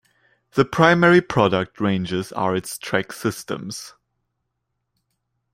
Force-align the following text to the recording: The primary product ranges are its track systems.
The 0.53 0.65
primary 0.65 1.21
product 1.21 1.79
ranges 1.79 2.31
are 2.31 2.55
its 2.55 2.79
track 2.79 3.11
systems. 3.11 3.93